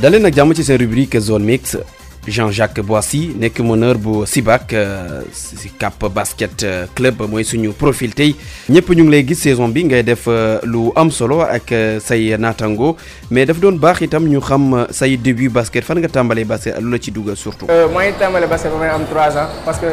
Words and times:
daleen 0.00 0.22
nag 0.22 0.34
rubrique 0.76 1.18
zone 1.20 1.44
mix. 1.44 1.76
Jean-Jacques 2.26 2.82
Boissy 2.82 3.30
nekk 3.38 3.60
meneur 3.62 3.94
bu 4.02 4.24
Sibac 4.26 4.72
si 5.32 5.70
Cap 5.78 5.94
Basket 6.10 6.64
Club 6.94 7.22
mooy 7.30 7.44
suñu 7.46 7.70
profil 7.72 8.12
tey. 8.18 8.34
Ñëpp 8.68 8.88
ñu 8.96 9.04
ngi 9.04 9.10
lay 9.12 9.24
gis 9.26 9.38
saison 9.40 9.68
bi 9.68 9.84
ngay 9.84 10.02
def 10.02 10.26
lu 10.64 10.90
am 10.96 11.10
solo 11.10 11.40
ak 11.42 11.70
say 12.02 12.34
naataango. 12.36 12.96
Mais 13.30 13.46
daf 13.46 13.60
doon 13.60 13.78
baax 13.78 14.00
itam 14.02 14.26
ñu 14.26 14.40
xam 14.40 14.86
say 14.90 15.16
début 15.16 15.48
basket. 15.48 15.84
Fan 15.84 16.00
nga 16.02 16.08
tàmbalee 16.08 16.44
basket? 16.44 16.74
Lu 16.80 16.90
la 16.90 16.98
ci 16.98 17.12
dugal 17.12 17.36
surtout? 17.36 17.66
tàmbalee 18.18 18.48
basket 18.48 18.72
ba 18.72 18.78
may 18.78 18.88
am 18.90 19.06
3 19.06 19.36
ans 19.38 19.48
parce 19.64 19.78
que 19.78 19.86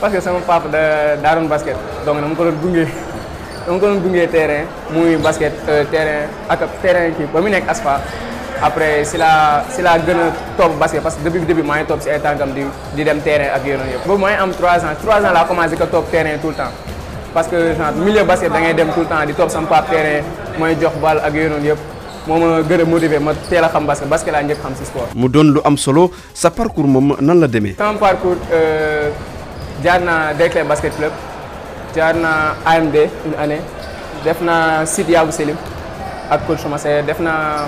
parce 0.00 0.14
que 0.14 0.20
sama 0.20 0.38
da 0.70 1.34
basket. 1.48 1.76
Donc 2.06 2.20
dama 2.20 2.34
ko 2.36 2.44
doon 2.44 2.54
gunge. 2.62 2.86
Dama 3.66 4.26
terrain. 4.30 4.64
Muy 4.94 5.16
basket 5.16 5.52
terrain 5.90 6.28
ak 6.48 6.60
terrain 6.80 7.10
kii 7.18 7.26
ba 7.34 7.40
mu 7.42 7.48
nekk 7.50 7.66
après 8.62 9.04
si 9.04 9.16
la 9.16 9.62
si 9.70 9.82
la 9.82 9.98
gën 9.98 10.18
a 10.18 10.26
topp 10.58 10.72
basket 10.78 11.02
parce 11.02 11.14
que 11.16 11.22
depuis 11.24 11.40
début 11.46 11.62
maa 11.62 11.78
ngi 11.78 11.86
topp 11.86 12.00
si 12.02 12.10
ay 12.10 12.18
tànkam 12.20 12.50
di 12.52 12.62
di 12.96 13.04
dem 13.04 13.20
terrain 13.20 13.50
ak 13.54 13.62
yéen 13.64 13.80
yëpp. 13.92 14.06
boobu 14.06 14.20
maa 14.22 14.30
ngi 14.34 14.42
am 14.42 14.50
3 14.52 14.84
ans 14.84 14.96
3 15.02 15.14
ans 15.26 15.32
laa 15.32 15.44
commencé 15.44 15.76
ko 15.76 15.86
topp 15.86 16.10
terrain 16.10 16.38
tout 16.42 16.48
le 16.48 16.54
temps 16.54 16.72
parce 17.34 17.46
que 17.48 17.56
genre 17.78 17.92
milieu 18.04 18.24
basket 18.24 18.50
da 18.52 18.58
ngay 18.60 18.74
dem 18.74 18.88
tout 18.94 19.00
le 19.00 19.06
temps 19.06 19.24
di 19.26 19.32
topp 19.34 19.50
sama 19.50 19.66
papa 19.68 19.90
terrain 19.94 20.22
mooy 20.58 20.74
jox 20.80 20.94
bal 21.02 21.18
ak 21.24 21.32
yéen 21.34 21.52
yëpp 21.62 21.78
moo 22.26 22.38
ma 22.38 22.60
gën 22.68 22.80
a 22.80 22.84
motivé 22.84 23.18
ma 23.20 23.32
teel 23.48 23.64
a 23.64 23.68
xam 23.68 23.86
basket 23.86 24.08
basket 24.08 24.32
laa 24.32 24.42
njëkk 24.42 24.58
xam 24.62 24.74
si 24.78 24.84
sport. 24.84 25.08
mu 25.14 25.28
doon 25.28 25.52
lu 25.54 25.60
am 25.64 25.76
solo 25.76 26.10
sa 26.34 26.50
parcours 26.50 26.86
moom 26.88 27.16
nan 27.20 27.40
la 27.40 27.46
demee? 27.46 27.74
sama 27.78 27.98
parcours 27.98 28.38
jaar 29.84 30.00
naa 30.00 30.34
Derklé 30.34 30.64
basket 30.64 30.92
club 30.96 31.12
jaar 31.94 32.14
naa 32.14 32.54
AMD 32.66 32.96
une 33.26 33.34
année 33.38 33.60
def 34.24 34.40
naa 34.42 34.84
site 34.84 35.10
Yabou 35.10 35.30
Selim 35.32 35.56
ak 36.30 36.40
coach 36.46 36.64
Massé 36.66 37.02
def 37.06 37.20
naa. 37.20 37.66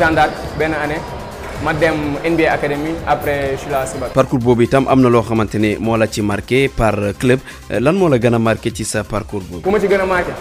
Jeanne 0.00 0.14
d'Arc 0.16 0.32
benn 0.58 0.72
année 0.72 1.00
ma 1.62 1.72
dem 1.74 1.96
NBA 2.24 2.48
Academy 2.56 2.92
après 3.06 3.50
je 3.52 3.60
suis 3.60 3.70
là 3.70 3.84
Sibac. 3.84 4.12
parcours 4.14 4.38
boobu 4.40 4.62
itam 4.64 4.86
am 4.88 5.00
na 5.02 5.08
loo 5.10 5.20
xamante 5.22 5.56
ne 5.58 5.76
moo 5.78 5.96
la 5.96 6.06
ci 6.06 6.22
marqué 6.22 6.68
par 6.68 6.94
club 7.18 7.40
lan 7.68 7.92
moo 8.00 8.08
la 8.08 8.16
gën 8.18 8.32
a 8.34 8.38
marqué 8.38 8.70
ci 8.74 8.84
sa 8.84 9.04
parcours 9.04 9.42
boobu? 9.42 9.60
bu 9.62 9.70
ma 9.70 9.78
ci 9.78 9.86
gën 9.88 10.00
a 10.00 10.06
marqué 10.06 10.32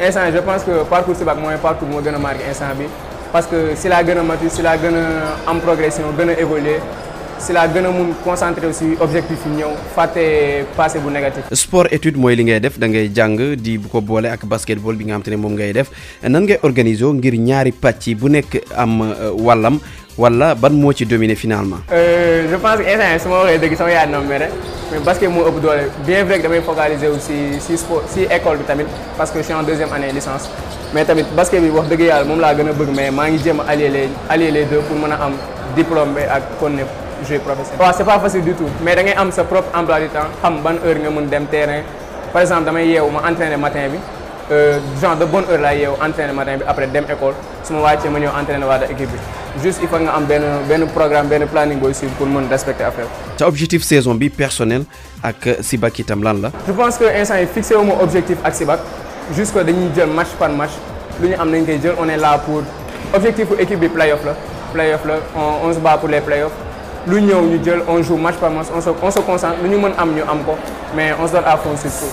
instant 0.00 0.30
je 0.32 0.38
pense 0.38 0.62
que 0.62 0.84
parcours 0.84 1.16
Sibac 1.16 1.36
mooy 1.42 1.56
parcours 1.60 1.88
moo 1.88 2.00
gën 2.00 2.14
a 2.14 2.18
marqué 2.18 2.44
instant 2.48 2.74
bi 2.78 2.84
parce 3.32 3.46
que 3.46 3.74
si 3.74 3.88
laa 3.88 4.04
gën 4.04 4.18
a 4.18 4.22
mature 4.22 4.50
si 4.50 4.62
laa 4.62 4.76
gën 4.76 4.94
a 4.94 5.50
am 5.50 5.58
progression 5.60 6.04
gën 6.16 6.28
a 6.30 6.38
évoluer 6.40 6.78
si 7.38 7.52
laa 7.52 7.66
gën 7.68 7.86
a 7.86 7.90
mun 7.90 8.10
concentré 8.24 8.66
aussi 8.66 8.96
objectif 9.00 9.38
yi 9.46 9.52
ñëw 9.58 9.70
fàtte 9.94 10.22
passé 10.76 10.98
bu 10.98 11.10
négatif. 11.10 11.44
sport 11.52 11.86
étude 11.92 12.16
mooy 12.16 12.34
li 12.36 12.44
ngay 12.44 12.60
def 12.60 12.78
da 12.78 12.86
ngay 12.88 13.10
jàng 13.14 13.38
di 13.56 13.78
bu 13.78 13.88
ko 13.88 14.00
boole 14.00 14.26
ak 14.26 14.44
basketball 14.46 14.96
bi 14.96 15.04
nga 15.04 15.14
xam 15.14 15.22
te 15.22 15.30
ne 15.30 15.36
moom 15.36 15.54
ngay 15.54 15.72
def 15.72 15.88
nan 16.22 16.42
ngay 16.44 16.58
ngir 17.14 17.34
ñaari 17.48 17.72
pàcc 17.72 18.14
bu 18.20 18.28
nekk 18.28 18.62
am 18.76 18.92
wàllam 19.46 19.78
wala 20.18 20.54
ban 20.54 20.72
moo 20.74 20.92
ci 20.92 21.04
dominer 21.06 21.36
finalement? 21.36 21.80
je 21.90 22.56
pense 22.56 22.78
que 22.82 22.90
instant 22.90 23.18
su 23.22 23.28
ma 23.28 23.36
waxee 23.42 23.58
dëgg 23.62 23.76
sama 23.76 23.90
yaay 23.90 24.08
na 24.10 24.20
mere 24.20 24.48
mais 24.90 25.00
basket 25.04 25.30
moo 25.30 25.46
ëpp 25.48 25.60
doole 25.62 25.84
bien 26.06 26.24
vrai 26.24 26.38
que 26.38 26.42
damay 26.42 26.60
focaliser 26.60 27.06
aussi 27.08 27.60
si 27.60 27.76
sport 27.78 28.02
si 28.12 28.22
école 28.36 28.58
bi 28.58 28.64
tamit 28.64 28.86
parce 29.16 29.30
que 29.30 29.38
je 29.38 29.44
suis 29.44 29.54
en 29.54 29.62
deuxième 29.62 29.92
année 29.92 30.10
licence 30.12 30.50
mais 30.92 31.04
tamit 31.04 31.24
basket 31.36 31.62
bi 31.62 31.70
wax 31.70 31.86
dëgg 31.88 32.00
yàlla 32.10 32.24
moom 32.24 32.40
laa 32.40 32.54
gën 32.54 32.68
a 32.68 32.72
bëgg 32.72 32.90
mais 32.96 33.10
maa 33.12 33.28
ngi 33.30 33.38
jéem 33.44 33.60
a 33.60 33.70
allier 33.70 33.90
les 33.90 34.08
allier 34.28 34.50
les 34.50 34.64
deux 34.64 34.80
pour 34.88 34.96
mën 34.96 35.12
a 35.12 35.22
am 35.26 35.34
diplôme 35.76 36.14
bi 36.14 36.22
ak 36.22 36.42
kon 36.58 36.74
jouer 37.26 37.38
professionnel. 37.38 37.80
waaw 37.80 37.92
c'est 37.96 38.04
pas 38.04 38.18
facile 38.18 38.42
du 38.44 38.52
tout. 38.54 38.68
Mais 38.84 38.94
da 38.96 39.02
ngay 39.02 39.14
am 39.16 39.30
sa 39.32 39.44
propre 39.44 39.68
emploi 39.78 40.00
du 40.00 40.08
temps 40.08 40.28
xam 40.42 40.60
ban 40.62 40.76
heure 40.84 40.98
nga 40.98 41.10
mën 41.10 41.26
dem 41.28 41.46
terrain. 41.46 41.82
Par 42.32 42.42
exemple 42.42 42.64
damay 42.64 42.86
yeewu 42.88 43.10
ma 43.10 43.28
entraîner 43.30 43.56
matin 43.56 43.88
bi. 43.92 43.98
Genre 45.00 45.16
de 45.16 45.24
bonne 45.24 45.44
heure 45.50 45.60
laay 45.60 45.78
yeewu 45.80 45.94
entraîner 46.06 46.32
matin 46.32 46.56
bi 46.58 46.64
après 46.66 46.86
dem 46.86 47.04
école. 47.04 47.34
Su 47.64 47.72
ma 47.72 47.80
wàccee 47.80 48.08
ma 48.10 48.18
ñëw 48.18 48.30
entraîner 48.40 48.66
waa 48.66 48.78
équipe 48.84 49.10
bi. 49.12 49.18
Juste 49.62 49.80
il 49.82 49.88
faut 49.88 49.98
nga 49.98 50.12
am 50.14 50.24
benn 50.24 50.42
benn 50.68 50.86
programme 50.88 51.26
benn 51.28 51.46
planning 51.46 51.78
booy 51.80 51.94
suivre 51.94 52.12
pour 52.18 52.26
mën 52.26 52.46
respecter 52.48 52.84
affaire 52.84 53.06
sa 53.36 53.48
objectif 53.48 53.82
saison 53.82 54.14
bi 54.14 54.28
personnel 54.30 54.84
ak 55.22 55.62
Sibac 55.62 55.98
itam 55.98 56.22
lan 56.22 56.40
la? 56.42 56.50
je 56.66 56.72
pense 56.72 56.96
que 56.98 57.04
instant 57.04 57.38
yi 57.38 57.46
fixé 57.46 57.74
wu 57.74 57.84
ma 57.84 57.94
objectif 58.00 58.38
ak 58.44 58.54
Sibac 58.54 58.78
juste 59.34 59.52
que 59.54 59.60
dañuy 59.64 59.88
jël 59.96 60.08
match 60.08 60.28
par 60.38 60.50
match. 60.50 60.70
Lu 61.20 61.28
ñu 61.28 61.34
am 61.40 61.50
nañ 61.50 61.64
koy 61.64 61.80
jël 61.82 61.94
on 61.98 62.08
est 62.08 62.16
là 62.16 62.38
pour. 62.38 62.62
Objectif 63.14 63.46
pour 63.48 63.58
équipe 63.58 63.80
bi 63.80 63.88
playoff 63.88 64.24
la. 64.24 64.34
Playoff 64.72 65.04
la 65.06 65.14
on 65.34 65.68
on 65.68 65.72
se 65.72 65.78
bat 65.80 65.96
pour 65.98 66.08
les 66.08 66.20
playoffs. 66.20 66.52
Lu 67.08 67.20
ñëw 67.22 67.40
ñu 67.40 67.58
on 67.88 68.02
joue 68.02 68.16
match 68.16 68.36
par 68.36 68.50
match 68.50 68.66
on 68.74 68.80
se 68.80 68.90
on 69.02 69.10
se 69.10 69.20
concentre 69.20 69.56
lu 69.62 69.68
ñu 69.70 69.78
mën 69.78 69.92
am 69.96 70.10
ñu 70.14 70.22
mais 70.94 71.12
on 71.18 71.26
se 71.26 71.32
donne 71.32 71.44
à 71.46 71.56
fond 71.56 71.76
sur 71.76 71.90
tout 71.90 72.12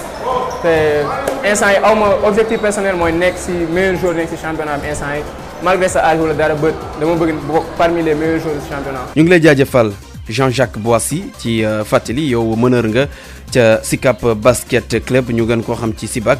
te 0.63 1.47
instant 1.49 1.69
yi 1.69 1.77
aw 1.83 2.27
objectif 2.27 2.59
personnel 2.61 2.95
mooy 2.95 3.11
nekk 3.11 3.35
si 3.37 3.51
meilleur 3.73 3.99
joueur 3.99 4.15
nekk 4.15 4.29
championnat 4.41 4.77
bi 4.81 4.87
instant 4.89 5.15
yi 5.17 5.23
malgré 5.63 5.89
sa 5.89 6.01
âge 6.09 6.19
wala 6.19 6.33
dara 6.33 6.55
bët 6.55 6.75
dama 6.99 7.15
bëgg 7.15 7.35
parmi 7.77 8.03
les 8.03 8.15
meilleurs 8.15 8.39
joueurs 8.39 8.55
du 8.55 8.69
championnat. 8.69 9.05
ñu 9.15 9.23
ngi 9.23 9.29
lay 9.29 9.41
jaajëfal 9.41 9.91
Jean-Jacques 10.29 10.79
Boissy 10.79 11.25
ci 11.37 11.63
fàttali 11.85 12.29
yow 12.29 12.55
meneur 12.55 12.87
nga 12.87 13.07
ca 13.51 13.83
Sicap 13.83 14.23
Basket 14.35 15.03
Club 15.05 15.29
ñu 15.31 15.45
gën 15.45 15.61
koo 15.63 15.75
xam 15.75 15.93
ci 15.97 16.07
Sibac 16.07 16.39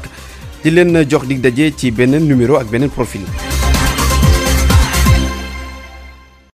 di 0.64 0.72
leen 0.72 1.06
jox 1.10 1.26
dig 1.28 1.42
daje 1.42 1.74
ci 1.78 1.92
beneen 1.92 2.26
numéro 2.28 2.58
ak 2.58 2.68
beneen 2.68 2.90
profil. 2.90 3.22